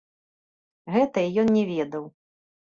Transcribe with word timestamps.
Гэтай 0.95 1.27
ён 1.45 1.53
не 1.61 1.69
ведаў. 1.75 2.05